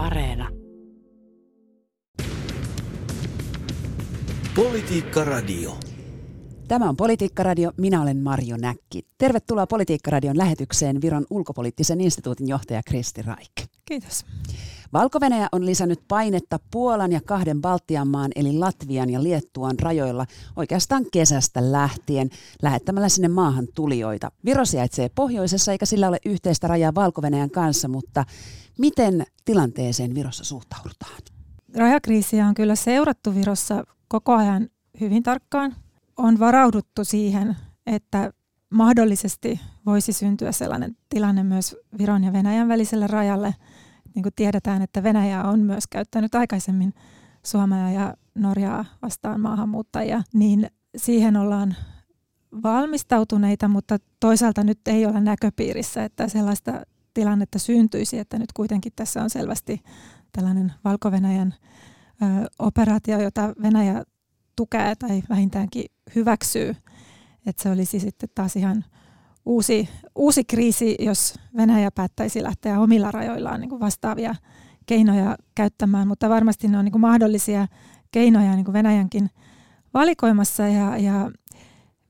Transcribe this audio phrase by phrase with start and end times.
[0.00, 0.48] Areena.
[4.54, 5.89] Politiikka Radio.
[6.70, 7.72] Tämä on Politiikka Radio.
[7.76, 9.06] Minä olen Marjo Näkki.
[9.18, 13.50] Tervetuloa Politiikka Radion lähetykseen Viron ulkopoliittisen instituutin johtaja Kristi Raik.
[13.84, 14.24] Kiitos
[14.92, 15.18] valko
[15.52, 20.26] on lisännyt painetta Puolan ja kahden Baltian maan eli Latvian ja Liettuan rajoilla
[20.56, 22.30] oikeastaan kesästä lähtien
[22.62, 24.32] lähettämällä sinne maahan tulijoita.
[24.44, 28.24] Viro sijaitsee pohjoisessa eikä sillä ole yhteistä rajaa valko kanssa, mutta
[28.78, 31.22] miten tilanteeseen Virossa suhtaudutaan?
[31.76, 34.68] Rajakriisiä on kyllä seurattu Virossa koko ajan
[35.00, 35.76] hyvin tarkkaan.
[36.20, 37.56] On varauduttu siihen,
[37.86, 38.32] että
[38.70, 43.54] mahdollisesti voisi syntyä sellainen tilanne myös Viron ja Venäjän väliselle rajalle–
[44.14, 46.94] niin kuin tiedetään, että Venäjä on myös käyttänyt aikaisemmin
[47.42, 51.76] Suomea ja Norjaa vastaan maahanmuuttajia, niin siihen ollaan
[52.62, 56.82] valmistautuneita, mutta toisaalta nyt ei ole näköpiirissä, että sellaista
[57.14, 59.82] tilannetta syntyisi, että nyt kuitenkin tässä on selvästi
[60.32, 60.72] tällainen
[62.22, 64.04] ö, operaatio, jota Venäjä
[64.56, 65.84] tukee tai vähintäänkin
[66.14, 66.76] hyväksyy.
[67.46, 68.84] Että se olisi sitten taas ihan
[69.46, 74.34] uusi, uusi kriisi, jos Venäjä päättäisi lähteä omilla rajoillaan niin kuin vastaavia
[74.86, 77.66] keinoja käyttämään, mutta varmasti ne on niin kuin mahdollisia
[78.10, 79.30] keinoja niin kuin Venäjänkin
[79.94, 81.30] valikoimassa ja, ja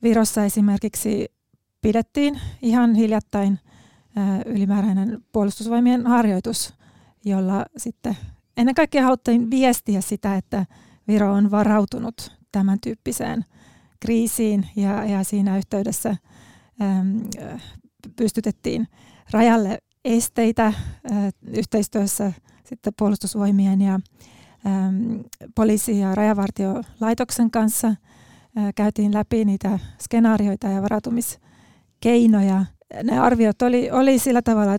[0.02, 1.28] Virossa esimerkiksi
[1.80, 3.58] pidettiin ihan hiljattain
[4.16, 6.74] ää, ylimääräinen puolustusvoimien harjoitus,
[7.24, 8.16] jolla sitten
[8.56, 10.66] ennen kaikkea haluttiin viestiä sitä, että
[11.10, 13.44] Viro on varautunut tämän tyyppiseen
[14.00, 16.16] kriisiin ja, ja siinä yhteydessä–
[18.16, 18.88] pystytettiin
[19.30, 20.72] rajalle esteitä
[21.46, 22.32] yhteistyössä
[22.64, 24.00] sitten puolustusvoimien ja
[25.54, 27.94] poliisi- ja rajavartiolaitoksen kanssa.
[28.74, 32.64] Käytiin läpi niitä skenaarioita ja varautumiskeinoja.
[33.02, 34.76] Ne arviot oli, oli sillä tavalla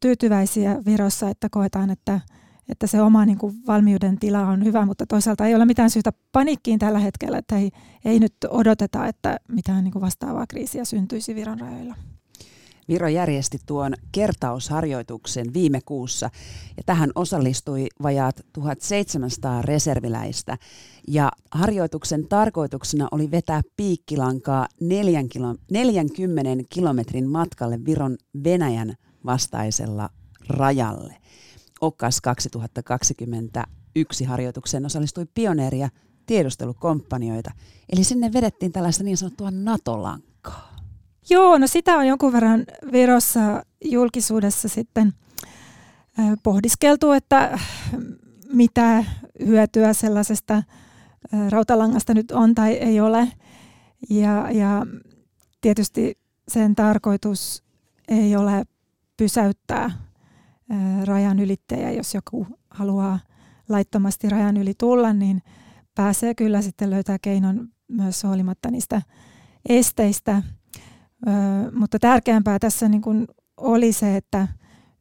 [0.00, 2.20] tyytyväisiä Virossa, että koetaan, että,
[2.68, 6.12] että se oma niin kuin valmiuden tila on hyvä, mutta toisaalta ei ole mitään syytä
[6.32, 7.70] paniikkiin tällä hetkellä, että ei,
[8.04, 11.94] ei nyt odoteta, että mitään niin kuin vastaavaa kriisiä syntyisi Viron rajoilla.
[12.88, 16.30] Viro järjesti tuon kertausharjoituksen viime kuussa
[16.76, 20.58] ja tähän osallistui vajaat 1700 reserviläistä.
[21.08, 28.94] Ja harjoituksen tarkoituksena oli vetää piikkilankaa 40 kilometrin matkalle Viron Venäjän
[29.26, 30.10] vastaisella
[30.48, 31.16] rajalle.
[31.80, 35.88] Okkas 2021 harjoitukseen osallistui pioneeria
[36.26, 37.50] tiedustelukomppanioita.
[37.92, 40.76] Eli sinne vedettiin tällaista niin sanottua NATO-lankaa.
[41.30, 45.12] Joo, no sitä on jonkun verran Virossa julkisuudessa sitten
[46.42, 47.58] pohdiskeltu, että
[48.52, 49.04] mitä
[49.46, 50.62] hyötyä sellaisesta
[51.50, 53.32] rautalangasta nyt on tai ei ole.
[54.10, 54.86] Ja, ja
[55.60, 56.18] tietysti
[56.48, 57.64] sen tarkoitus
[58.08, 58.64] ei ole
[59.16, 60.07] pysäyttää
[61.04, 63.18] rajan ylittäjä, jos joku haluaa
[63.68, 65.42] laittomasti rajan yli tulla, niin
[65.94, 69.02] pääsee kyllä sitten löytää keinon myös huolimatta niistä
[69.68, 70.42] esteistä.
[71.26, 71.30] Ö,
[71.72, 73.26] mutta tärkeämpää tässä niin kuin
[73.56, 74.48] oli se, että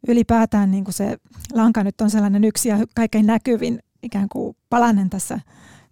[0.08, 1.18] ylipäätään niin kuin se
[1.54, 5.40] lanka nyt on sellainen yksi ja kaikkein näkyvin ikään kuin palanen tässä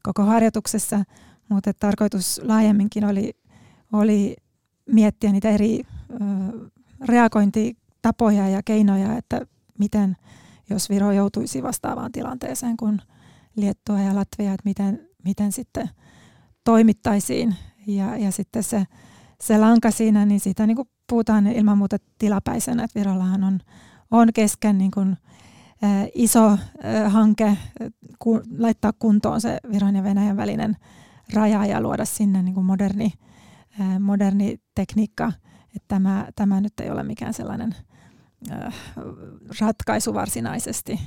[0.04, 1.04] koko harjoituksessa,
[1.50, 3.34] mutta tarkoitus laajemminkin oli,
[3.94, 4.36] oli
[4.92, 5.82] miettiä niitä eri
[6.12, 6.16] ö,
[7.06, 9.42] reagointitapoja ja keinoja, että
[9.80, 10.18] miten,
[10.70, 13.02] jos Viro joutuisi vastaavaan tilanteeseen kuin
[13.56, 15.90] Liettua ja Latvia, että miten, miten sitten
[16.64, 17.56] toimittaisiin.
[17.88, 18.86] Ja, ja sitten se,
[19.42, 23.60] se lanka siinä, niin siitä niin kuin puhutaan ilman muuta tilapäisenä, että Virollahan on,
[24.12, 25.18] on kesken niin kuin,
[25.84, 27.58] ä, iso ä, hanke
[28.20, 30.78] ku, laittaa kuntoon se Viron ja Venäjän välinen
[31.34, 33.14] raja ja luoda sinne niin kuin moderni,
[33.80, 35.32] ä, moderni tekniikka.
[35.76, 37.95] Että tämä, tämä nyt ei ole mikään sellainen Äh,
[39.62, 41.00] ratkaisu varsinaisesti.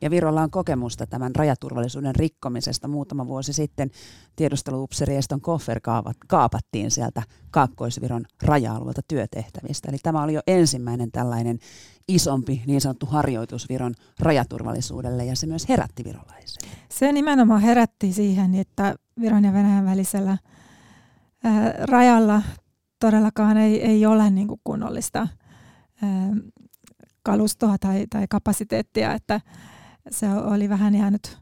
[0.00, 2.88] Ja Virolla on kokemusta tämän rajaturvallisuuden rikkomisesta.
[2.88, 3.90] Muutama vuosi sitten
[4.36, 5.80] tiedusteluupseri Eston Koffer
[6.28, 9.88] kaapattiin sieltä Kaakkois-Viron raja-alueelta työtehtävistä.
[9.88, 11.58] Eli tämä oli jo ensimmäinen tällainen
[12.08, 16.70] isompi niin sanottu harjoitus Viron rajaturvallisuudelle ja se myös herätti virolaisia.
[16.90, 20.38] Se nimenomaan herätti siihen, että Viron ja Venäjän välisellä
[21.44, 22.42] ää, äh, rajalla
[23.00, 25.28] todellakaan ei, ei ole niin kunnollista
[27.22, 29.40] kalustoa tai, tai kapasiteettia, että
[30.10, 31.38] se oli vähän jäänyt,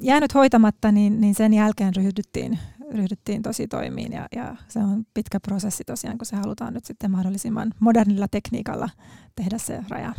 [0.00, 2.58] jäänyt hoitamatta, niin, niin sen jälkeen ryhdyttiin,
[2.94, 7.10] ryhdyttiin tosi toimiin ja, ja se on pitkä prosessi tosiaan, kun se halutaan nyt sitten
[7.10, 8.88] mahdollisimman modernilla tekniikalla
[9.34, 10.12] tehdä se raja.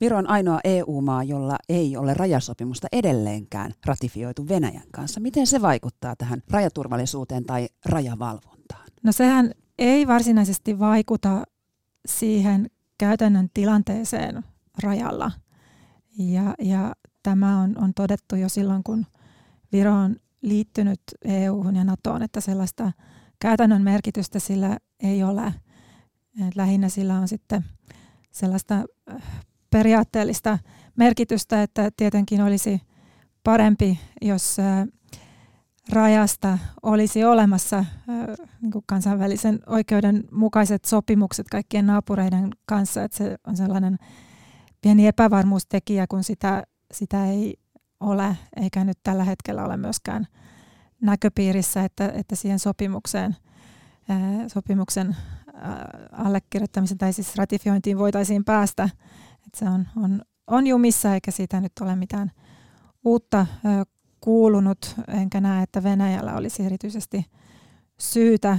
[0.00, 5.20] Viro on ainoa EU-maa, jolla ei ole rajasopimusta edelleenkään ratifioitu Venäjän kanssa.
[5.20, 8.86] Miten se vaikuttaa tähän rajaturvallisuuteen tai rajavalvontaan?
[9.02, 11.44] No sehän ei varsinaisesti vaikuta
[12.06, 14.42] siihen käytännön tilanteeseen
[14.82, 15.30] rajalla.
[16.18, 19.06] Ja, ja tämä on, on todettu jo silloin, kun
[19.72, 22.92] Viro on liittynyt EU-hun ja NATOon, että sellaista
[23.40, 25.54] käytännön merkitystä sillä ei ole.
[26.48, 27.64] Et lähinnä sillä on sitten
[28.32, 28.74] sellaista
[29.10, 29.22] äh,
[29.70, 30.58] periaatteellista
[30.96, 32.80] merkitystä, että tietenkin olisi
[33.44, 34.86] parempi, jos äh,
[35.90, 37.84] rajasta olisi olemassa
[38.60, 43.98] niin kuin kansainvälisen oikeuden mukaiset sopimukset kaikkien naapureiden kanssa, että se on sellainen
[44.80, 46.62] pieni epävarmuustekijä, kun sitä,
[46.92, 47.56] sitä ei
[48.00, 50.26] ole, eikä nyt tällä hetkellä ole myöskään
[51.00, 53.36] näköpiirissä, että, että siihen sopimukseen,
[54.46, 55.16] sopimuksen
[56.12, 58.88] allekirjoittamisen tai siis ratifiointiin voitaisiin päästä.
[59.46, 62.30] Että se on, on, on jumissa eikä siitä nyt ole mitään
[63.04, 63.46] uutta
[64.22, 67.26] kuulunut, enkä näe, että Venäjällä olisi erityisesti
[67.98, 68.58] syytä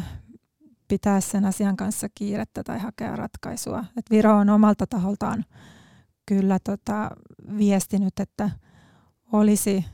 [0.88, 3.86] pitää sen asian kanssa kiirettä tai hakea ratkaisua.
[3.98, 5.46] Et Viro on omalta taholtaan
[6.26, 7.12] kyllä tota,
[7.58, 8.50] viestinyt, että
[9.32, 9.86] olisi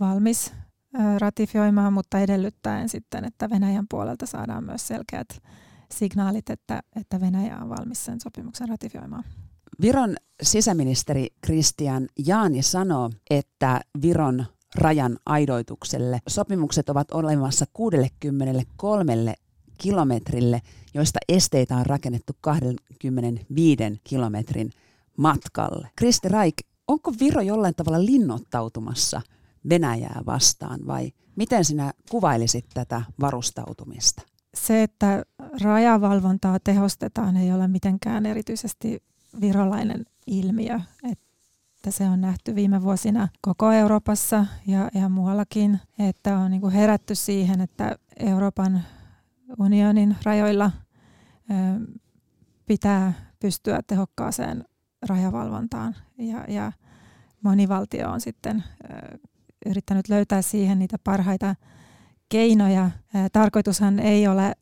[0.00, 0.52] valmis
[1.18, 5.28] ratifioimaan, mutta edellyttäen sitten, että Venäjän puolelta saadaan myös selkeät
[5.92, 9.24] signaalit, että, että Venäjä on valmis sen sopimuksen ratifioimaan.
[9.80, 19.34] Viron sisäministeri Christian Jaani sanoo, että Viron rajan aidoitukselle sopimukset ovat olemassa 63
[19.78, 20.62] kilometrille,
[20.94, 24.70] joista esteitä on rakennettu 25 kilometrin
[25.16, 25.90] matkalle.
[25.96, 26.54] Kristi Raik,
[26.88, 29.20] onko Viro jollain tavalla linnoittautumassa
[29.68, 34.22] Venäjää vastaan vai miten sinä kuvailisit tätä varustautumista?
[34.54, 35.24] Se, että
[35.62, 39.02] rajavalvontaa tehostetaan, ei ole mitenkään erityisesti
[39.40, 40.80] virolainen ilmiö.
[41.80, 46.72] Että se on nähty viime vuosina koko Euroopassa ja, ja muuallakin, että on niin kuin
[46.72, 48.82] herätty siihen, että Euroopan
[49.58, 50.70] unionin rajoilla
[51.50, 51.54] ö,
[52.66, 54.64] pitää pystyä tehokkaaseen
[55.08, 56.72] rajavalvontaan ja, ja
[57.42, 58.64] moni valtio on sitten
[59.66, 61.54] yrittänyt löytää siihen niitä parhaita
[62.28, 62.90] keinoja.
[63.32, 64.52] Tarkoitushan ei ole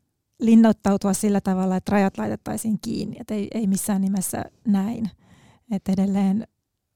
[0.41, 5.11] linnoittautua sillä tavalla, että rajat laitettaisiin kiinni, että ei, ei missään nimessä näin.
[5.70, 6.47] Että edelleen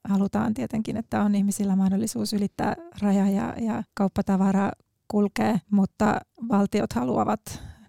[0.08, 4.70] halutaan tietenkin, että on ihmisillä mahdollisuus ylittää raja ja, ja kauppatavara
[5.08, 7.40] kulkee, mutta valtiot haluavat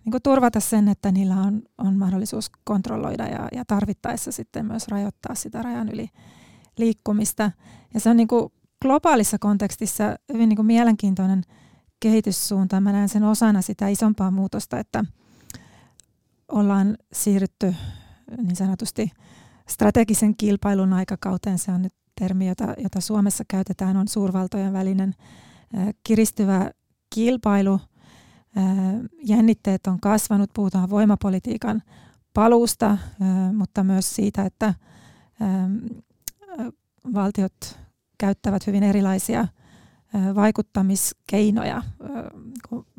[0.05, 5.35] niin turvata sen, että niillä on, on mahdollisuus kontrolloida ja, ja tarvittaessa sitten myös rajoittaa
[5.35, 6.09] sitä rajan yli
[6.77, 7.51] liikkumista.
[7.93, 11.43] Ja se on niin kuin globaalissa kontekstissa hyvin niin kuin mielenkiintoinen
[11.99, 12.81] kehityssuunta.
[12.81, 15.05] Mä näen sen osana sitä isompaa muutosta, että
[16.51, 17.75] ollaan siirrytty
[18.37, 19.11] niin sanotusti
[19.69, 21.59] strategisen kilpailun aikakauteen.
[21.59, 25.15] Se on nyt termi, jota, jota Suomessa käytetään, on suurvaltojen välinen
[26.03, 26.71] kiristyvä
[27.09, 27.79] kilpailu–
[29.23, 31.81] jännitteet on kasvanut, puhutaan voimapolitiikan
[32.33, 32.97] paluusta,
[33.57, 34.73] mutta myös siitä, että
[37.13, 37.79] valtiot
[38.17, 39.47] käyttävät hyvin erilaisia
[40.35, 41.83] vaikuttamiskeinoja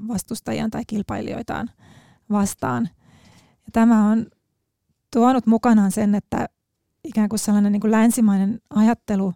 [0.09, 1.71] vastustajiaan tai kilpailijoitaan
[2.31, 2.89] vastaan.
[3.53, 4.27] Ja tämä on
[5.13, 6.49] tuonut mukanaan sen, että
[7.05, 9.33] ikään kuin sellainen niin kuin länsimainen ajattelu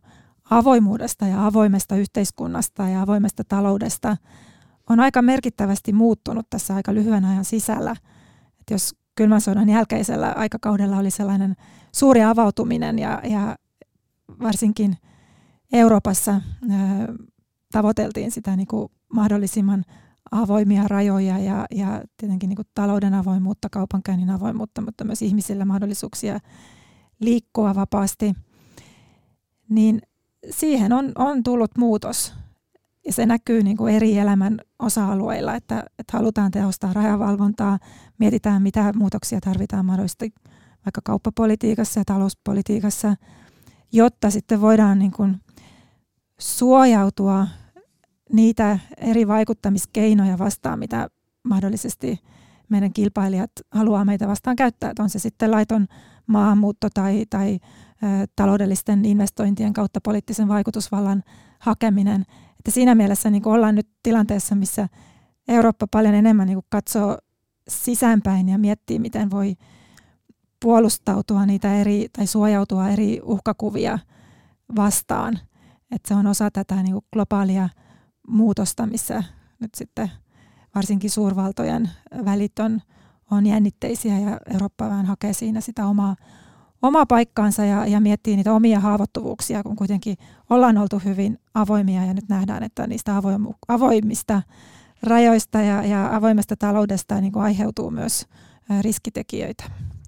[0.50, 4.16] avoimuudesta ja avoimesta yhteiskunnasta ja avoimesta taloudesta–
[4.88, 7.96] on aika merkittävästi muuttunut tässä aika lyhyen ajan sisällä.
[8.60, 11.56] Et jos kylmän sodan jälkeisellä aikakaudella oli sellainen
[11.92, 13.56] suuri avautuminen ja, ja
[14.42, 14.96] varsinkin
[15.72, 17.08] Euroopassa ää,
[17.72, 19.84] tavoiteltiin sitä niin kuin mahdollisimman
[20.30, 26.38] avoimia rajoja ja, ja tietenkin niin kuin talouden avoimuutta, kaupankäynnin avoimuutta, mutta myös ihmisillä mahdollisuuksia
[27.20, 28.34] liikkua vapaasti,
[29.68, 30.02] niin
[30.50, 32.34] siihen on, on tullut muutos.
[33.06, 37.78] Ja se näkyy niin kuin eri elämän osa-alueilla, että, että halutaan tehostaa rajavalvontaa,
[38.18, 40.32] mietitään mitä muutoksia tarvitaan mahdollisesti
[40.86, 43.14] vaikka kauppapolitiikassa ja talouspolitiikassa,
[43.92, 45.36] jotta sitten voidaan niin kuin
[46.38, 47.46] suojautua
[48.32, 51.08] niitä eri vaikuttamiskeinoja vastaan, mitä
[51.42, 52.20] mahdollisesti
[52.70, 54.90] meidän kilpailijat haluaa meitä vastaan käyttää.
[54.90, 55.86] Että on se sitten laiton
[56.26, 61.22] maahanmuutto tai, tai ä, taloudellisten investointien kautta poliittisen vaikutusvallan
[61.58, 62.24] hakeminen–
[62.58, 64.88] että siinä mielessä niin ollaan nyt tilanteessa, missä
[65.48, 67.18] Eurooppa paljon enemmän niin katsoo
[67.68, 69.56] sisäänpäin ja miettii, miten voi
[70.62, 73.98] puolustautua niitä eri tai suojautua eri uhkakuvia
[74.76, 75.38] vastaan.
[75.90, 77.68] Että se on osa tätä niin globaalia
[78.28, 79.24] muutosta, missä
[79.60, 80.10] nyt sitten
[80.74, 81.90] varsinkin suurvaltojen
[82.24, 82.82] välit on,
[83.30, 86.16] on jännitteisiä ja Eurooppa vähän hakee siinä sitä omaa
[86.82, 90.16] omaa paikkaansa ja, ja miettii niitä omia haavoittuvuuksia, kun kuitenkin
[90.50, 94.42] ollaan oltu hyvin avoimia ja nyt nähdään, että niistä avoimu, avoimista
[95.02, 98.26] rajoista ja, ja avoimesta taloudesta niin kuin aiheutuu myös
[98.80, 99.64] riskitekijöitä.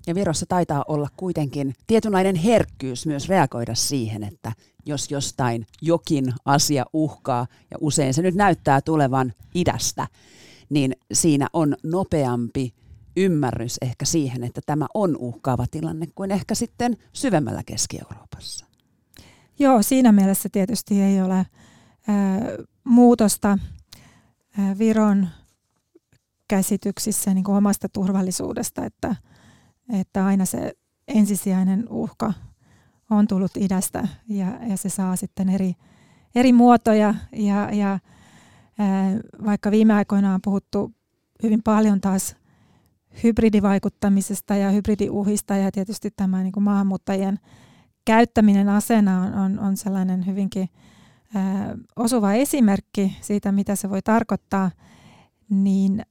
[0.07, 4.53] Ja Virossa taitaa olla kuitenkin tietynlainen herkkyys myös reagoida siihen, että
[4.87, 10.07] jos jostain jokin asia uhkaa, ja usein se nyt näyttää tulevan idästä,
[10.71, 12.75] niin siinä on nopeampi
[13.17, 18.67] ymmärrys ehkä siihen, että tämä on uhkaava tilanne kuin ehkä sitten syvemmällä Keski-Euroopassa.
[19.59, 21.47] Joo, siinä mielessä tietysti ei ole ää,
[22.85, 23.59] muutosta
[24.59, 25.29] ää, Viron
[26.49, 29.17] käsityksissä niin kuin omasta turvallisuudesta, että,
[30.01, 30.73] että aina se
[31.09, 32.33] ensisijainen uhka
[33.11, 35.75] on tullut idästä ja, ja se saa sitten eri,
[36.35, 37.99] eri muotoja ja, ja
[39.45, 40.93] vaikka viime aikoina on puhuttu
[41.43, 42.37] hyvin paljon taas
[43.23, 47.39] hybridivaikuttamisesta ja hybridiuhista ja tietysti tämä niin kuin maahanmuuttajien
[48.05, 50.69] käyttäminen asena on, on, on sellainen hyvinkin
[51.35, 54.71] ää, osuva esimerkki siitä, mitä se voi tarkoittaa,
[55.51, 56.03] niin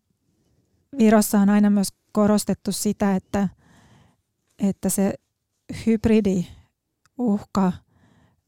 [0.97, 3.49] Virossa on aina myös korostettu sitä, että,
[4.59, 5.13] että se
[5.85, 7.73] hybridiuhka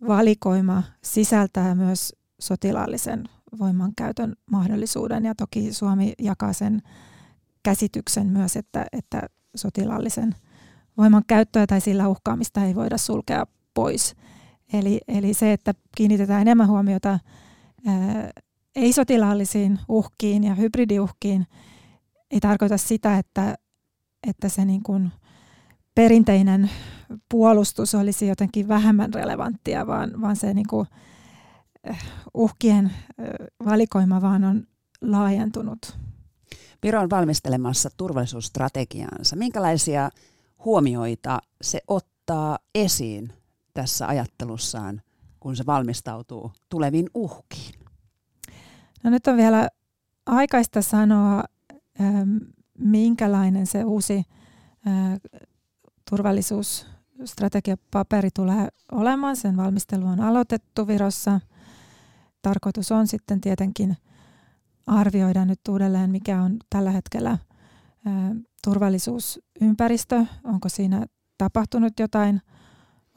[0.07, 3.23] valikoima sisältää myös sotilaallisen
[3.60, 6.81] voimankäytön mahdollisuuden ja toki Suomi jakaa sen
[7.63, 9.22] käsityksen myös, että, että
[9.55, 10.36] sotilaallisen
[10.98, 14.15] voiman käyttöä tai sillä uhkaamista ei voida sulkea pois.
[14.74, 17.20] Eli, eli se, että kiinnitetään enemmän huomiota
[18.75, 21.48] ei-sotilaallisiin uhkiin ja hybridiuhkiin,
[22.31, 23.55] ei tarkoita sitä, että,
[24.27, 25.12] että se niin kuin
[25.96, 26.70] perinteinen
[27.29, 30.88] puolustus olisi jotenkin vähemmän relevanttia, vaan, vaan se niin kuin
[32.33, 32.91] uhkien
[33.65, 34.67] valikoima vaan on
[35.01, 35.97] laajentunut.
[36.83, 39.35] Viro on valmistelemassa turvallisuusstrategiaansa.
[39.35, 40.09] Minkälaisia
[40.65, 43.33] huomioita se ottaa esiin
[43.73, 45.01] tässä ajattelussaan,
[45.39, 47.79] kun se valmistautuu tuleviin uhkiin?
[49.03, 49.69] No nyt on vielä
[50.25, 51.43] aikaista sanoa,
[52.77, 54.23] minkälainen se uusi
[56.09, 59.35] turvallisuusstrategiapaperi tulee olemaan.
[59.35, 61.39] Sen valmistelu on aloitettu Virossa.
[62.41, 63.98] Tarkoitus on sitten tietenkin
[64.88, 67.38] arvioida nyt uudelleen, mikä on tällä hetkellä
[68.63, 71.05] turvallisuusympäristö, onko siinä
[71.38, 72.41] tapahtunut jotain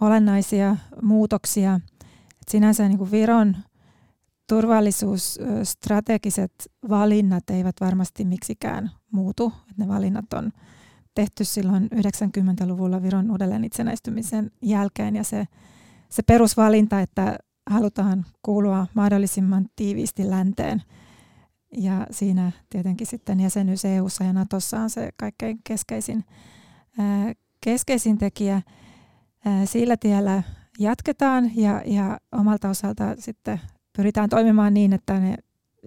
[0.01, 1.81] olennaisia muutoksia.
[2.41, 3.57] Et sinänsä niin kuin Viron
[4.49, 6.53] turvallisuusstrategiset
[6.89, 9.53] valinnat eivät varmasti miksikään muutu.
[9.71, 10.53] Et ne valinnat on
[11.15, 15.49] tehty silloin 90-luvulla Viron uudelleen itsenäistymisen jälkeen ja se,
[16.09, 20.83] se perusvalinta, että halutaan kuulua mahdollisimman tiiviisti länteen–
[21.77, 26.25] ja siinä tietenkin sitten jäsenyys eu ja Natossa on se kaikkein keskeisin,
[27.61, 28.63] keskeisin tekijä.
[29.65, 30.43] Sillä tiellä
[30.79, 33.61] jatketaan ja, ja omalta osalta sitten
[33.97, 35.37] pyritään toimimaan niin, että ne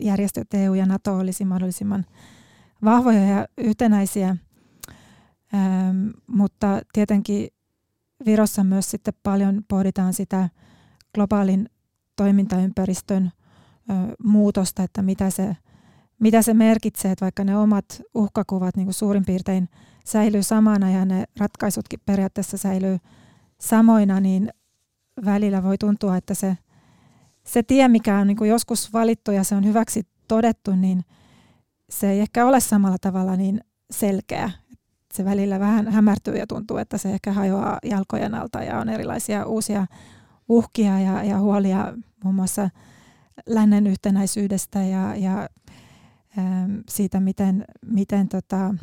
[0.01, 2.05] järjestöt EU ja NATO olisi mahdollisimman
[2.84, 4.38] vahvoja ja yhtenäisiä.
[6.27, 7.48] Mutta tietenkin
[8.25, 10.50] Virossa myös sitten paljon pohditaan sitä
[11.17, 11.69] globaalin
[12.15, 13.31] toimintaympäristön
[14.24, 15.55] muutosta, että mitä se
[16.19, 19.69] mitä se merkitsee, että vaikka ne omat uhkakuvat niin kuin suurin piirtein
[20.05, 22.97] säilyy samana ja ne ratkaisutkin periaatteessa säilyy
[23.62, 24.50] samoina, niin
[25.25, 26.57] välillä voi tuntua, että se,
[27.43, 31.05] se tie, mikä on niin kuin joskus valittu ja se on hyväksi todettu, niin
[31.89, 34.51] se ei ehkä ole samalla tavalla niin selkeä.
[35.13, 39.45] Se välillä vähän hämärtyy ja tuntuu, että se ehkä hajoaa jalkojen alta ja on erilaisia
[39.45, 39.86] uusia
[40.50, 42.70] uhkia ja, ja huolia muun muassa
[43.46, 45.50] lännen yhtenäisyydestä ja, ja
[46.38, 48.75] Ähm, siitä, miten, miten tota,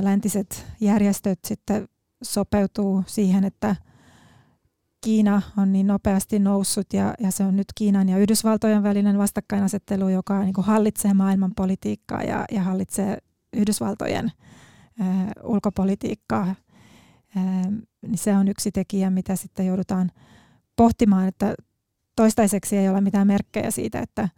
[0.00, 1.88] läntiset järjestöt sitten
[2.22, 3.76] sopeutuu siihen, että
[5.00, 10.08] Kiina on niin nopeasti noussut ja, ja se on nyt Kiinan ja Yhdysvaltojen välinen vastakkainasettelu,
[10.08, 13.18] joka niin kuin hallitsee maailman politiikkaa ja, ja hallitsee
[13.52, 14.32] Yhdysvaltojen
[15.00, 16.54] ää, ulkopolitiikkaa.
[17.38, 17.70] Ää,
[18.02, 20.10] niin se on yksi tekijä, mitä sitten joudutaan
[20.76, 21.54] pohtimaan, että
[22.16, 24.28] toistaiseksi ei ole mitään merkkejä siitä, että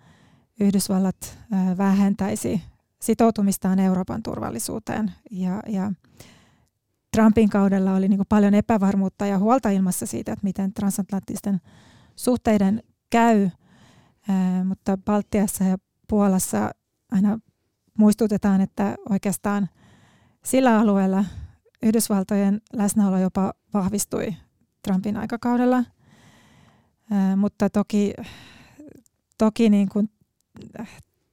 [0.61, 1.38] Yhdysvallat
[1.78, 2.62] vähentäisi
[3.02, 5.12] sitoutumistaan Euroopan turvallisuuteen.
[5.30, 5.92] Ja, ja
[7.16, 11.61] Trumpin kaudella oli niin paljon epävarmuutta ja huolta ilmassa siitä, että miten transatlanttisten
[12.16, 13.50] suhteiden käy,
[14.64, 15.76] mutta Baltiassa ja
[16.09, 16.71] Puolassa
[17.12, 17.38] aina
[17.99, 19.69] muistutetaan, että oikeastaan
[20.45, 21.25] sillä alueella
[21.82, 24.37] Yhdysvaltojen läsnäolo jopa vahvistui
[24.82, 25.84] Trumpin aikakaudella,
[27.37, 28.14] mutta toki,
[29.38, 30.10] toki niin kuin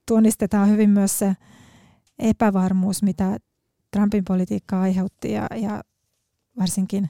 [0.08, 1.36] tunnistetaan hyvin myös se
[2.20, 3.38] epävarmuus, mitä
[3.92, 5.84] Trumpin politiikka aiheutti ja, ja
[6.60, 7.10] varsinkin,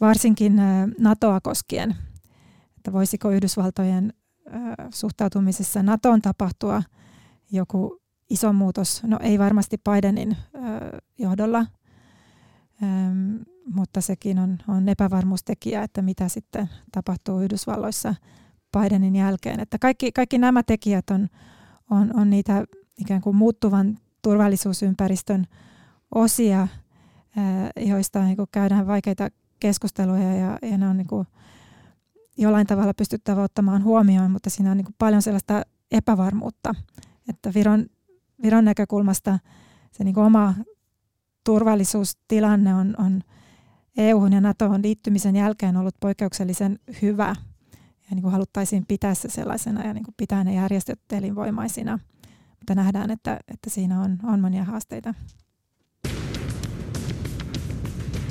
[0.00, 0.56] varsinkin
[0.98, 1.96] NATOa koskien,
[2.76, 4.12] että voisiko Yhdysvaltojen
[4.90, 6.82] suhtautumisessa NATOon tapahtua
[7.52, 9.02] joku iso muutos.
[9.02, 10.36] No ei varmasti Bidenin
[11.18, 11.66] johdolla,
[12.84, 13.36] Ähm,
[13.74, 18.14] mutta sekin on, on epävarmuustekijä, että mitä sitten tapahtuu Yhdysvalloissa
[18.78, 19.60] Bidenin jälkeen.
[19.60, 21.28] Että kaikki, kaikki nämä tekijät on,
[21.90, 22.64] on, on niitä
[23.00, 25.46] ikään kuin muuttuvan turvallisuusympäristön
[26.14, 26.68] osia,
[27.76, 29.28] joista niin kuin käydään vaikeita
[29.60, 31.26] keskusteluja ja, ja ne on niin kuin
[32.38, 36.74] jollain tavalla pystyttävä ottamaan huomioon, mutta siinä on niin kuin paljon sellaista epävarmuutta,
[37.28, 37.86] että Viron,
[38.42, 39.38] Viron näkökulmasta
[39.92, 40.54] se niin kuin oma
[41.44, 43.22] turvallisuustilanne on, on
[43.96, 47.34] EU- ja NATOon liittymisen jälkeen ollut poikkeuksellisen hyvä
[48.10, 51.98] ja niin kuin haluttaisiin pitää se sellaisena ja niin kuin pitää ne järjestöt elinvoimaisina,
[52.48, 55.14] mutta nähdään, että, että siinä on, on monia haasteita.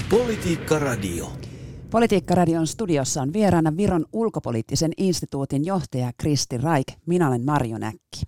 [0.10, 1.53] Politiikka Radio.
[1.94, 6.88] Politiikka-radion studiossa on vieraana Viron ulkopoliittisen instituutin johtaja Kristi Raik.
[7.06, 8.22] Minä olen Marjo Näkki.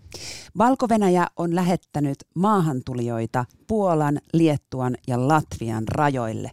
[0.57, 6.51] Valko-Venäjä on lähettänyt maahantulijoita Puolan, Liettuan ja Latvian rajoille.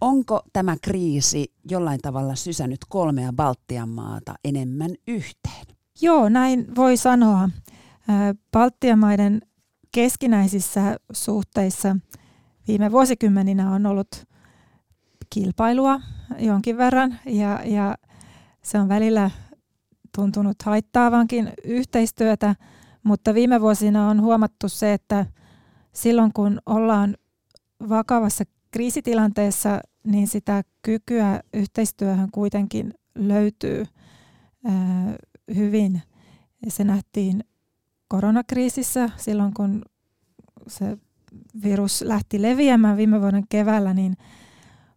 [0.00, 5.66] Onko tämä kriisi jollain tavalla sysännyt kolmea Baltian maata enemmän yhteen?
[6.00, 7.48] Joo, näin voi sanoa.
[8.52, 9.42] Baltian maiden
[9.94, 11.96] keskinäisissä suhteissa
[12.68, 14.33] viime vuosikymmeninä on ollut
[15.34, 16.00] kilpailua
[16.38, 17.94] jonkin verran ja, ja
[18.62, 19.30] se on välillä
[20.14, 22.54] tuntunut haittaavankin yhteistyötä,
[23.02, 25.26] mutta viime vuosina on huomattu se, että
[25.92, 27.16] silloin kun ollaan
[27.88, 33.86] vakavassa kriisitilanteessa, niin sitä kykyä yhteistyöhön kuitenkin löytyy
[35.54, 36.02] hyvin.
[36.68, 37.44] Se nähtiin
[38.08, 39.82] koronakriisissä silloin, kun
[40.66, 40.98] se
[41.62, 44.16] virus lähti leviämään viime vuoden keväällä, niin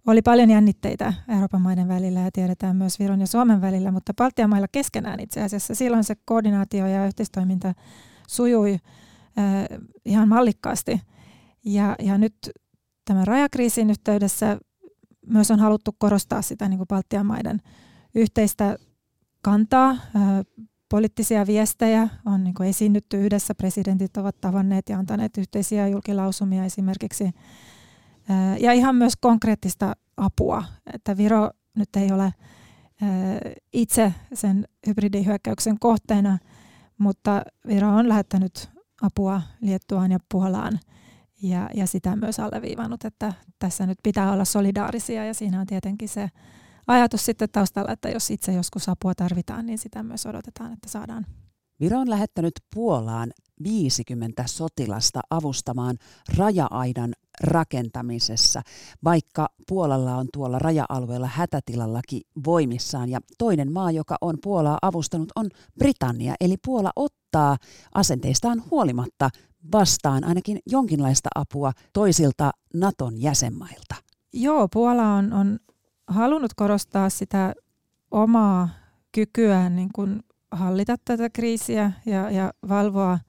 [0.07, 4.49] oli paljon jännitteitä Euroopan maiden välillä ja tiedetään myös Viron ja Suomen välillä, mutta Baltian
[4.49, 7.73] mailla keskenään itse asiassa silloin se koordinaatio ja yhteistoiminta
[8.27, 11.01] sujui äh, ihan mallikkaasti.
[11.65, 12.35] Ja, ja nyt
[13.05, 14.57] tämän rajakriisin yhteydessä
[15.25, 17.61] myös on haluttu korostaa sitä niin kuin Baltian maiden
[18.15, 18.77] yhteistä
[19.41, 19.89] kantaa.
[19.89, 19.99] Äh,
[20.89, 27.31] poliittisia viestejä on niin kuin esiinnytty yhdessä, presidentit ovat tavanneet ja antaneet yhteisiä julkilausumia esimerkiksi
[28.59, 30.63] ja ihan myös konkreettista apua,
[30.93, 32.33] että Viro nyt ei ole
[33.73, 36.37] itse sen hybridihyökkäyksen kohteena,
[36.97, 38.69] mutta Viro on lähettänyt
[39.01, 40.79] apua Liettuaan ja Puolaan
[41.41, 46.09] ja, ja sitä myös alleviivannut, että tässä nyt pitää olla solidaarisia ja siinä on tietenkin
[46.09, 46.29] se
[46.87, 51.25] ajatus sitten taustalla, että jos itse joskus apua tarvitaan, niin sitä myös odotetaan, että saadaan.
[51.79, 53.31] Viro on lähettänyt Puolaan
[53.63, 55.97] 50 sotilasta avustamaan
[56.37, 58.61] raja-aidan rakentamisessa,
[59.03, 63.09] vaikka Puolalla on tuolla raja-alueella hätätilallakin voimissaan.
[63.09, 66.35] Ja toinen maa, joka on Puolaa avustanut, on Britannia.
[66.41, 67.57] Eli Puola ottaa
[67.93, 69.29] asenteistaan huolimatta
[69.71, 73.95] vastaan ainakin jonkinlaista apua toisilta Naton jäsenmailta.
[74.33, 75.59] Joo, Puola on, on
[76.07, 77.53] halunnut korostaa sitä
[78.11, 78.69] omaa
[79.11, 83.19] kykyään niin kuin hallita tätä kriisiä ja, ja valvoa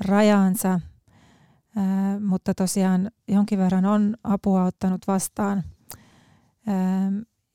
[0.00, 0.80] rajansa,
[2.28, 5.62] mutta tosiaan jonkin verran on apua ottanut vastaan.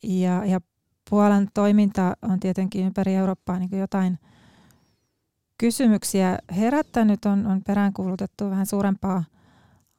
[0.04, 0.62] Ja, ja
[1.10, 4.20] Puolan toiminta on tietenkin ympäri Eurooppaa niin jotain
[5.58, 9.24] kysymyksiä herättänyt, on, on peräänkuulutettu vähän suurempaa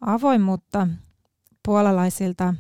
[0.01, 0.89] avoimuutta
[1.65, 2.55] puolalaisilta.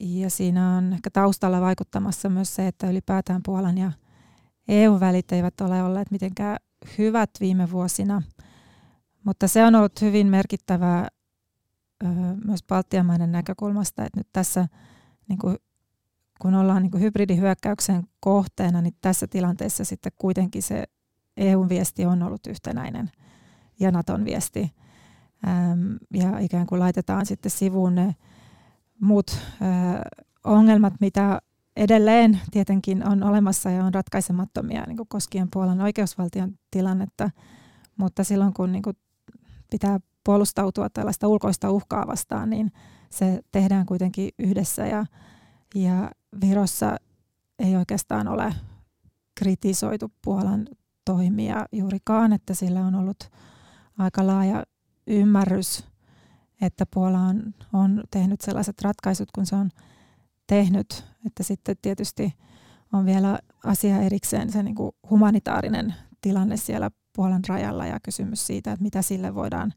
[0.00, 3.92] Ja siinä on ehkä taustalla vaikuttamassa myös se, että ylipäätään Puolan ja
[4.68, 6.56] EU-välit eivät ole olleet mitenkään
[6.98, 8.22] hyvät viime vuosina,
[9.24, 11.08] mutta se on ollut hyvin merkittävää
[12.44, 14.68] myös Baltian maiden näkökulmasta, että nyt tässä
[15.28, 15.56] niin kuin,
[16.40, 20.84] kun ollaan niin kuin hybridihyökkäyksen kohteena, niin tässä tilanteessa sitten kuitenkin se
[21.36, 23.10] EU-viesti on ollut yhtenäinen
[23.80, 24.74] ja Naton viesti.
[26.14, 28.16] Ja ikään kuin laitetaan sitten sivuun ne
[29.00, 29.38] muut
[30.44, 31.40] ongelmat, mitä
[31.76, 37.30] edelleen tietenkin on olemassa ja on ratkaisemattomia niin koskien Puolan oikeusvaltion tilannetta,
[37.96, 38.82] mutta silloin kun niin
[39.70, 42.72] pitää puolustautua tällaista ulkoista uhkaa vastaan, niin
[43.10, 45.06] se tehdään kuitenkin yhdessä ja,
[45.74, 46.96] ja Virossa
[47.58, 48.54] ei oikeastaan ole
[49.34, 50.68] kritisoitu Puolan
[51.04, 53.30] toimia juurikaan, että sillä on ollut
[53.98, 54.64] aika laaja
[55.06, 55.84] ymmärrys,
[56.60, 59.70] että Puola on, on tehnyt sellaiset ratkaisut, kun se on
[60.50, 61.04] tehnyt.
[61.26, 62.34] Että sitten tietysti
[62.92, 68.72] on vielä asia erikseen se niin kuin humanitaarinen tilanne siellä Puolan rajalla ja kysymys siitä,
[68.72, 69.72] että mitä sille voidaan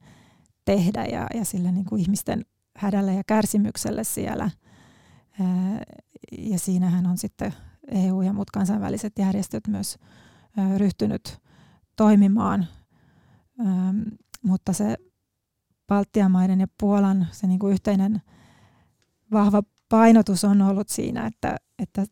[0.65, 2.45] tehdä ja, ja sille niin kuin ihmisten
[2.77, 4.49] hädälle ja kärsimykselle siellä.
[6.38, 7.53] Ja siinähän on sitten
[7.91, 9.97] EU ja muut kansainväliset järjestöt myös
[10.77, 11.39] ryhtynyt
[11.95, 12.67] toimimaan.
[14.43, 14.97] Mutta se
[15.88, 18.21] Baltian maiden ja Puolan se niin kuin yhteinen
[19.31, 22.06] vahva painotus on ollut siinä, että, että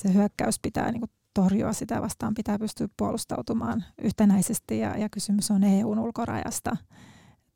[0.00, 5.50] se hyökkäys pitää niin kuin torjua sitä vastaan, pitää pystyä puolustautumaan yhtenäisesti ja, ja kysymys
[5.50, 6.76] on EUn ulkorajasta.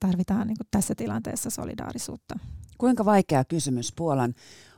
[0.00, 2.38] Tarvitaan niin kuin tässä tilanteessa solidaarisuutta.
[2.78, 4.34] Kuinka vaikea kysymys Puolan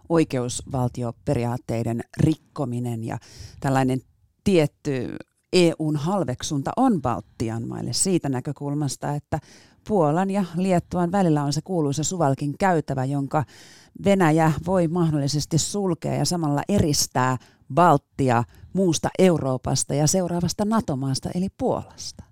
[0.09, 3.19] oikeusvaltioperiaatteiden rikkominen ja
[3.61, 4.01] tällainen
[4.45, 5.17] tietty
[5.53, 9.39] EUn halveksunta on Baltian maille siitä näkökulmasta, että
[9.89, 13.45] Puolan ja Liettuan välillä on se kuuluisa Suvalkin käytävä, jonka
[14.05, 17.37] Venäjä voi mahdollisesti sulkea ja samalla eristää
[17.75, 22.25] Baltia muusta Euroopasta ja seuraavasta NATO-maasta eli Puolasta.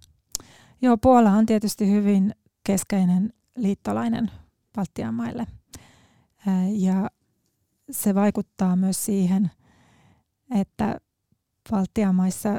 [0.82, 2.34] Joo, Puola on tietysti hyvin
[2.64, 4.30] keskeinen liittolainen
[4.74, 5.46] Baltian maille.
[6.72, 7.10] Ja
[7.90, 9.50] se vaikuttaa myös siihen,
[10.54, 11.00] että
[11.70, 12.58] Baltian maissa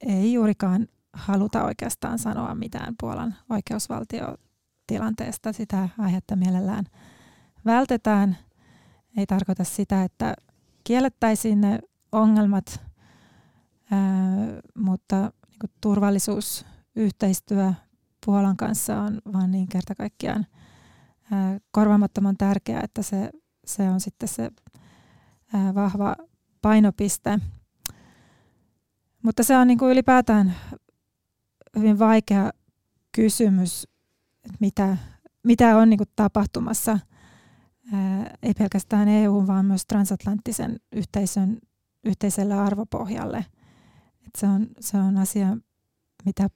[0.00, 5.52] ei juurikaan haluta oikeastaan sanoa mitään Puolan oikeusvaltiotilanteesta.
[5.52, 6.84] Sitä aihetta mielellään
[7.64, 8.36] vältetään.
[9.16, 10.34] Ei tarkoita sitä, että
[10.84, 11.78] kiellettäisiin ne
[12.12, 12.80] ongelmat,
[14.74, 17.72] mutta niin turvallisuusyhteistyö
[18.26, 20.46] Puolan kanssa on vaan niin kerta kaikkiaan
[21.70, 23.30] korvaamattoman tärkeää, että se,
[23.64, 24.50] se on sitten se
[25.74, 26.16] vahva
[26.62, 27.38] painopiste.
[29.22, 30.54] Mutta se on niin kuin ylipäätään
[31.78, 32.50] hyvin vaikea
[33.12, 33.88] kysymys,
[34.44, 34.96] että mitä,
[35.42, 36.98] mitä on niin kuin tapahtumassa
[37.92, 41.58] ää, ei pelkästään EU, vaan myös transatlanttisen yhteisön
[42.04, 43.38] yhteiselle arvopohjalle.
[44.26, 45.56] Et se, on, se on asia,
[46.24, 46.48] mitä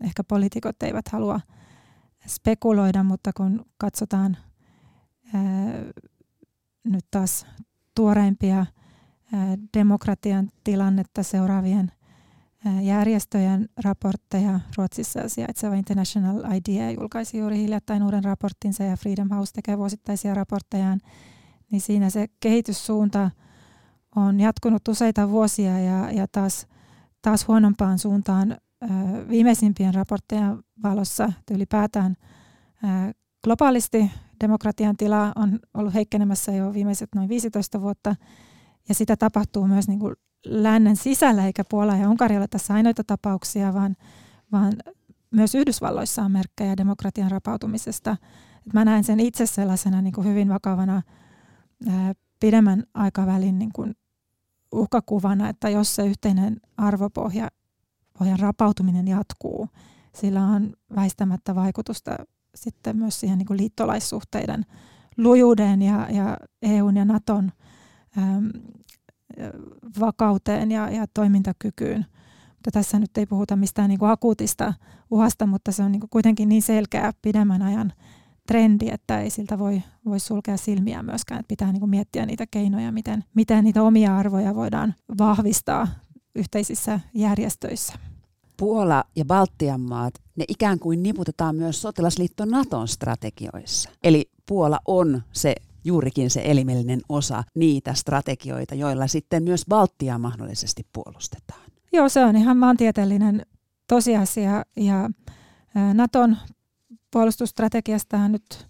[0.00, 1.40] ehkä poliitikot eivät halua
[2.26, 4.36] spekuloida, mutta kun katsotaan
[5.34, 5.42] ää,
[6.84, 7.46] nyt taas
[7.94, 11.92] tuoreimpia ää, demokratian tilannetta seuraavien
[12.82, 14.60] järjestöjen raportteja.
[14.76, 21.00] Ruotsissa sijaitseva International IDEA julkaisi juuri hiljattain uuden raporttinsa ja Freedom House tekee vuosittaisia raporttejaan.
[21.70, 23.30] Niin siinä se kehityssuunta
[24.16, 26.66] on jatkunut useita vuosia ja, ja taas,
[27.22, 28.56] taas huonompaan suuntaan
[29.28, 31.32] viimeisimpien raporttien valossa.
[31.50, 32.16] Ylipäätään
[33.44, 38.16] globaalisti demokratian tila on ollut heikkenemässä jo viimeiset noin 15 vuotta
[38.88, 43.04] ja sitä tapahtuu myös niin kuin lännen sisällä, eikä Puola ja Unkari ole tässä ainoita
[43.04, 43.96] tapauksia, vaan,
[44.52, 44.72] vaan
[45.30, 48.16] myös Yhdysvalloissa on merkkejä demokratian rapautumisesta.
[48.66, 51.02] Et mä näen sen itse sellaisena niin kuin hyvin vakavana
[51.88, 53.94] ää, pidemmän aikavälin niin kuin
[54.72, 57.48] uhkakuvana, että jos se yhteinen arvopohja
[58.18, 59.68] pohjan rapautuminen jatkuu,
[60.14, 62.16] sillä on väistämättä vaikutusta
[62.54, 64.66] sitten myös siihen niin kuin liittolaissuhteiden
[65.16, 67.52] lujuuden ja, ja EUn ja Naton
[68.18, 68.50] äm,
[70.00, 72.06] vakauteen ja, ja toimintakykyyn.
[72.48, 74.74] Mutta tässä nyt ei puhuta mistään niin kuin akuutista
[75.10, 77.92] uhasta, mutta se on niin kuin kuitenkin niin selkeä pidemmän ajan
[78.46, 81.40] trendi, että ei siltä voi, voi sulkea silmiä myöskään.
[81.40, 85.88] Että pitää niin kuin miettiä niitä keinoja, miten, miten niitä omia arvoja voidaan vahvistaa
[86.34, 87.94] yhteisissä järjestöissä.
[88.56, 93.90] Puola ja Baltian maat, ne ikään kuin niputetaan myös sotilasliitto Naton strategioissa.
[94.04, 95.54] Eli Puola on se
[95.88, 101.70] juurikin se elimellinen osa niitä strategioita, joilla sitten myös Baltia mahdollisesti puolustetaan.
[101.92, 103.46] Joo, se on ihan maantieteellinen
[103.86, 105.10] tosiasia ja
[105.94, 106.36] Naton
[107.10, 108.66] puolustusstrategiastahan nyt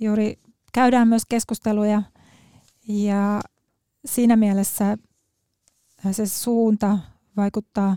[0.00, 0.38] juuri
[0.72, 2.02] käydään myös keskusteluja
[2.88, 3.40] ja
[4.04, 4.96] siinä mielessä
[6.12, 6.98] se suunta
[7.36, 7.96] vaikuttaa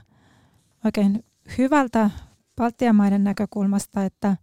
[0.85, 1.25] oikein
[1.57, 2.09] hyvältä
[2.55, 4.37] Baltian maiden näkökulmasta, että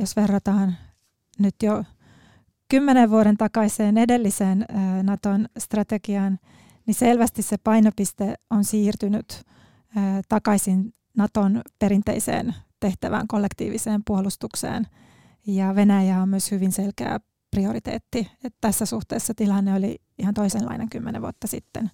[0.00, 0.76] jos verrataan
[1.38, 1.84] nyt jo
[2.70, 4.66] kymmenen vuoden takaiseen edelliseen
[5.02, 6.38] Naton strategiaan,
[6.86, 9.42] niin selvästi se painopiste on siirtynyt
[10.28, 14.86] takaisin Naton perinteiseen tehtävään kollektiiviseen puolustukseen.
[15.46, 18.30] Ja Venäjä on myös hyvin selkeä prioriteetti.
[18.44, 21.90] Että tässä suhteessa tilanne oli ihan toisenlainen kymmenen vuotta sitten.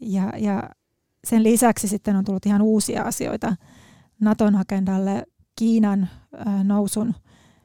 [0.00, 0.70] Ja, ja
[1.24, 3.56] sen lisäksi sitten on tullut ihan uusia asioita
[4.20, 5.26] Naton agendalle.
[5.58, 6.08] Kiinan
[6.64, 7.14] nousun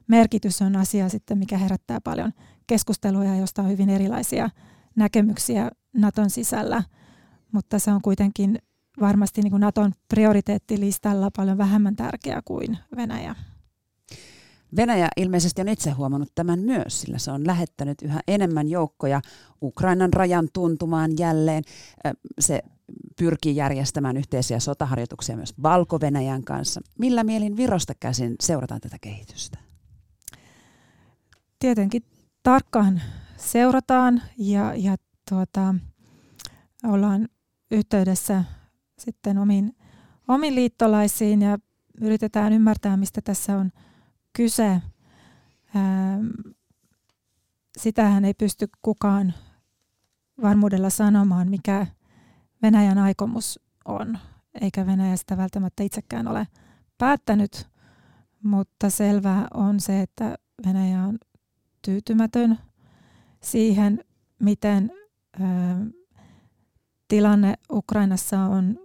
[0.10, 2.32] merkitys on asia sitten, mikä herättää paljon
[2.68, 4.50] keskusteluja, josta on hyvin erilaisia
[4.96, 6.84] näkemyksiä Naton sisällä,
[7.52, 8.60] mutta se on kuitenkin
[9.02, 13.36] varmasti niin kuin Naton prioriteettilistalla paljon vähemmän tärkeä kuin Venäjä.
[14.76, 19.22] Venäjä ilmeisesti on itse huomannut tämän myös, sillä se on lähettänyt yhä enemmän joukkoja
[19.62, 21.64] Ukrainan rajan tuntumaan jälleen.
[22.40, 22.62] Se
[23.18, 26.82] pyrkii järjestämään yhteisiä sotaharjoituksia myös Valko-Venäjän kanssa.
[27.00, 29.69] Millä mielin Virosta käsin seurataan tätä kehitystä?
[31.60, 32.04] Tietenkin
[32.44, 33.02] tarkkaan
[33.38, 34.96] seurataan ja, ja
[35.30, 35.76] tuota,
[36.84, 37.28] ollaan
[37.72, 38.44] yhteydessä
[39.00, 39.76] sitten omiin,
[40.28, 41.58] omiin liittolaisiin ja
[42.02, 43.72] yritetään ymmärtää, mistä tässä on
[44.34, 44.82] kyse.
[45.76, 46.28] Ähm,
[47.78, 49.34] sitähän ei pysty kukaan
[50.42, 51.88] varmuudella sanomaan, mikä
[52.62, 54.18] Venäjän aikomus on,
[54.62, 56.48] eikä Venäjä sitä välttämättä itsekään ole
[56.98, 57.68] päättänyt,
[58.44, 61.18] mutta selvää on se, että Venäjä on
[61.82, 62.60] tyytymätön
[63.42, 64.04] siihen,
[64.40, 64.92] miten
[65.40, 65.44] ö,
[67.08, 68.80] tilanne Ukrainassa on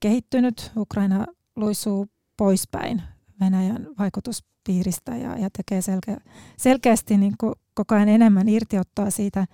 [0.00, 0.72] kehittynyt.
[0.76, 3.02] Ukraina luisuu poispäin
[3.40, 6.16] Venäjän vaikutuspiiristä ja, ja tekee selkeä,
[6.56, 9.46] selkeästi niin kuin koko ajan enemmän irtiottoa siitä,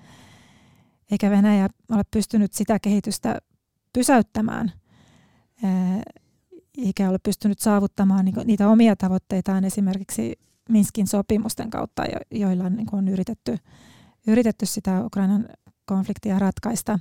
[1.11, 3.39] eikä Venäjä ole pystynyt sitä kehitystä
[3.93, 4.73] pysäyttämään,
[6.79, 10.39] eikä ole pystynyt saavuttamaan niin niitä omia tavoitteitaan esimerkiksi
[10.71, 13.59] Minskin sopimusten kautta, joilla niin on yritetty,
[14.27, 15.49] yritetty sitä Ukrainan
[15.85, 16.99] konfliktia ratkaista,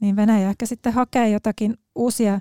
[0.00, 2.40] niin Venäjä ehkä sitten hakee jotakin uusia,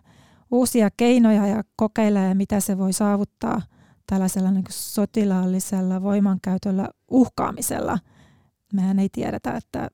[0.51, 3.62] uusia keinoja ja kokeilee, mitä se voi saavuttaa
[4.08, 7.99] tällaisella niin sotilaallisella voimankäytöllä uhkaamisella.
[8.73, 9.89] Mehän ei tiedetä, että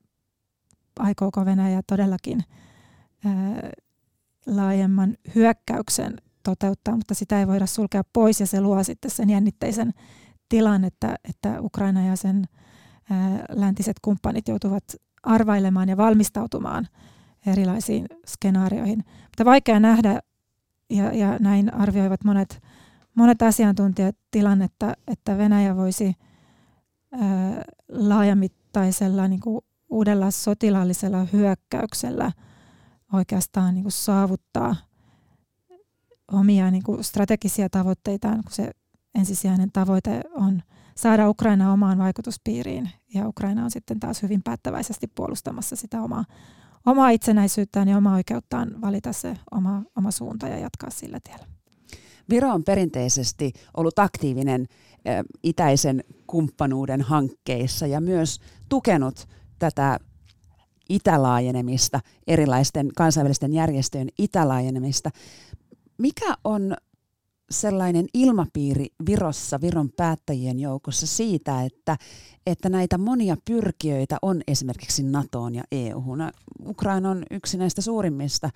[0.98, 2.44] aikooko Venäjä todellakin
[3.24, 3.70] ää,
[4.46, 9.92] laajemman hyökkäyksen toteuttaa, mutta sitä ei voida sulkea pois ja se luo sitten sen jännitteisen
[10.54, 12.44] tilan, että, että Ukraina ja sen
[13.48, 14.84] läntiset kumppanit joutuvat
[15.22, 16.88] arvailemaan ja valmistautumaan
[17.46, 19.04] erilaisiin skenaarioihin.
[19.06, 20.20] Mutta vaikea nähdä,
[20.90, 22.62] ja, ja näin arvioivat monet,
[23.14, 26.14] monet asiantuntijat tilannetta, että Venäjä voisi
[27.12, 27.20] ää,
[27.88, 32.32] laajamittaisella niin kuin uudella sotilaallisella hyökkäyksellä
[33.12, 34.76] oikeastaan niin kuin saavuttaa
[36.32, 38.70] omia niin kuin strategisia tavoitteitaan, kun se
[39.14, 40.62] ensisijainen tavoite on
[40.96, 42.90] saada Ukraina omaan vaikutuspiiriin.
[43.14, 46.24] Ja Ukraina on sitten taas hyvin päättäväisesti puolustamassa sitä omaa,
[46.86, 51.46] omaa itsenäisyyttään ja omaa oikeuttaan valita se oma, oma suunta ja jatkaa sillä tiellä.
[52.30, 54.66] Viro on perinteisesti ollut aktiivinen
[55.42, 59.98] itäisen kumppanuuden hankkeissa ja myös tukenut tätä
[60.88, 65.10] itälaajenemista, erilaisten kansainvälisten järjestöjen itälaajenemista.
[65.98, 66.76] Mikä on
[67.50, 71.96] sellainen ilmapiiri Virossa, Viron päättäjien joukossa siitä, että,
[72.46, 76.30] että näitä monia pyrkijöitä on esimerkiksi NATOon ja EU-hun.
[76.66, 78.50] Ukraina on yksi näistä suurimmista,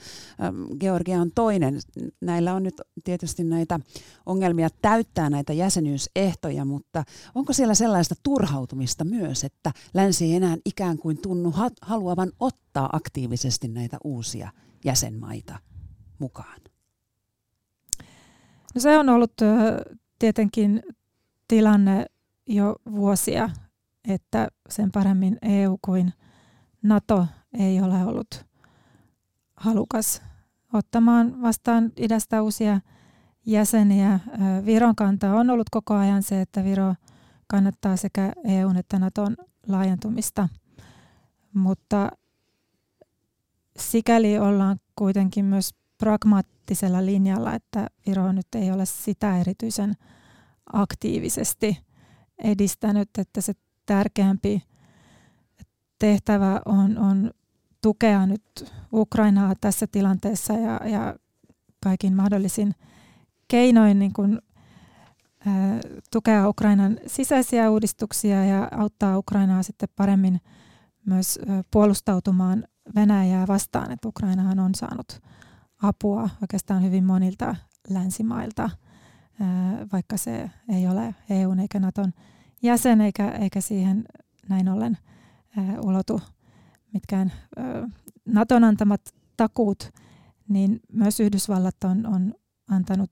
[0.81, 1.79] Georgia on toinen.
[2.21, 3.81] Näillä on nyt tietysti näitä
[4.27, 10.99] ongelmia täyttää näitä jäsenyysehtoja, mutta onko siellä sellaista turhautumista myös, että länsi ei enää ikään
[10.99, 14.53] kuin tunnu haluavan ottaa aktiivisesti näitä uusia
[14.85, 15.59] jäsenmaita
[16.19, 16.61] mukaan?
[18.75, 19.33] No se on ollut
[20.19, 20.83] tietenkin
[21.49, 22.07] tilanne
[22.47, 23.51] jo vuosia,
[24.09, 26.13] että sen paremmin EU kuin
[26.83, 27.27] NATO
[27.59, 28.47] ei ole ollut
[29.57, 30.23] halukas
[30.73, 32.81] ottamaan vastaan idästä uusia
[33.47, 34.21] jäseniä.
[34.65, 36.95] Viron kanta on ollut koko ajan se, että Viro
[37.47, 40.49] kannattaa sekä EUn että Naton laajentumista,
[41.55, 42.11] mutta
[43.79, 49.95] sikäli ollaan kuitenkin myös pragmaattisella linjalla, että Viro nyt ei ole sitä erityisen
[50.73, 51.79] aktiivisesti
[52.39, 53.53] edistänyt, että se
[53.87, 54.63] tärkeämpi
[55.99, 57.31] tehtävä on, on
[57.83, 61.17] tukea nyt Ukrainaa tässä tilanteessa ja, ja
[61.83, 62.75] kaikin mahdollisin
[63.49, 64.39] keinoin niin kuin,
[65.47, 65.51] ä,
[66.13, 70.41] tukea Ukrainan sisäisiä uudistuksia ja auttaa Ukrainaa sitten paremmin
[71.07, 71.39] myös
[71.71, 75.21] puolustautumaan Venäjää vastaan, että Ukrainahan on saanut
[75.83, 77.57] apua oikeastaan hyvin monilta
[77.89, 78.71] länsimailta,
[79.93, 82.13] vaikka se ei ole EU eikä Naton
[82.63, 84.05] jäsen eikä, eikä siihen
[84.49, 84.99] näin ollen
[85.83, 86.21] ulotu
[86.93, 87.33] mitkään
[88.27, 89.01] Naton antamat
[89.37, 89.91] takuut,
[90.49, 92.35] niin myös Yhdysvallat on, on
[92.71, 93.11] antanut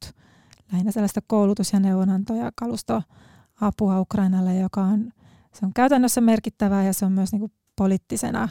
[0.73, 5.13] lähinnä sellaista koulutus- ja neuvonanto- ja kalustoapua Ukrainalle, joka on,
[5.55, 8.49] se on käytännössä merkittävää ja se on myös niin kuin poliittisena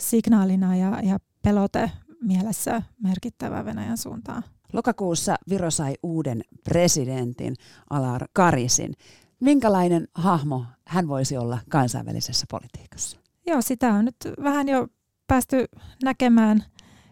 [0.00, 4.42] signaalina ja, ja pelote mielessä merkittävä Venäjän suuntaan.
[4.72, 7.54] Lokakuussa Viro sai uuden presidentin
[7.90, 8.94] Alar Karisin.
[9.40, 13.18] Minkälainen hahmo hän voisi olla kansainvälisessä politiikassa?
[13.46, 14.88] Joo, sitä on nyt vähän jo
[15.26, 15.64] päästy
[16.04, 16.64] näkemään,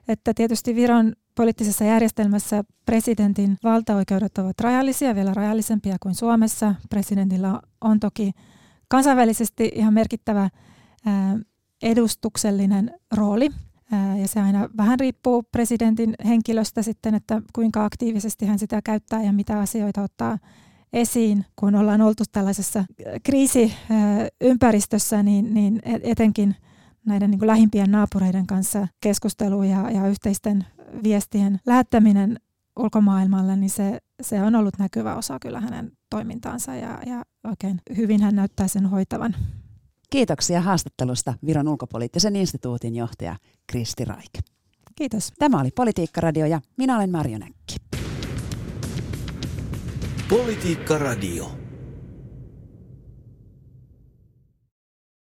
[0.09, 6.75] että tietysti Viron poliittisessa järjestelmässä presidentin valtaoikeudet ovat rajallisia, vielä rajallisempia kuin Suomessa.
[6.91, 8.33] Presidentillä on toki
[8.89, 10.51] kansainvälisesti ihan merkittävä
[11.83, 13.51] edustuksellinen rooli
[14.21, 19.33] ja se aina vähän riippuu presidentin henkilöstä sitten, että kuinka aktiivisesti hän sitä käyttää ja
[19.33, 20.39] mitä asioita ottaa
[20.93, 21.45] esiin.
[21.57, 22.85] Kun ollaan oltu tällaisessa
[23.23, 26.57] kriisiympäristössä, niin, niin e-, etenkin
[27.07, 30.67] näiden niin lähimpien naapureiden kanssa keskustelu ja, ja yhteisten
[31.03, 32.41] viestien lähettäminen
[32.79, 38.23] ulkomaailmalle, niin se, se on ollut näkyvä osa kyllä hänen toimintaansa ja, ja oikein hyvin
[38.23, 39.35] hän näyttää sen hoitavan.
[40.11, 44.39] Kiitoksia haastattelusta Viron ulkopoliittisen instituutin johtaja Kristi Raike.
[44.95, 45.33] Kiitos.
[45.39, 47.77] Tämä oli Politiikka Radio ja minä olen Marjo Näkki.
[50.29, 51.66] Politiikka Radio.